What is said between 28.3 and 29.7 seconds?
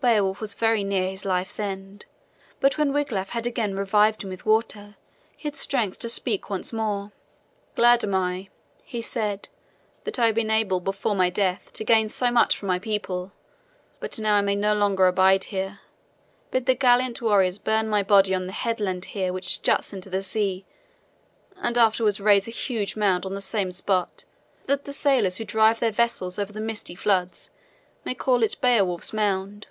it Beowulf's Mound."